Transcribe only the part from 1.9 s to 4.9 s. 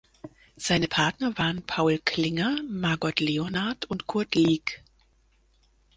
Klinger, Margot Leonard und Kurt Lieck.